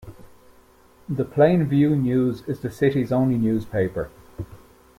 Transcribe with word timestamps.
The 1.07 1.23
"Plainview 1.23 1.95
News" 1.95 2.41
is 2.47 2.61
the 2.61 2.71
city's 2.71 3.11
only 3.11 3.37
newspaper. 3.37 4.09